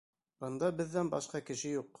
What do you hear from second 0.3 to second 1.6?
Бында беҙҙән башҡа